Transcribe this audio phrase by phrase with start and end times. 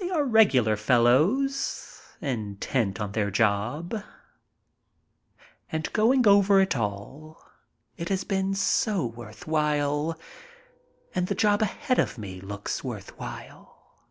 [0.00, 3.90] They are regular fellows, intent on their job.
[3.92, 7.40] BON VOYAGE 155 And going over it all,
[7.96, 10.18] it has been so worth while
[11.14, 14.02] and the job ahead of me looks worth while.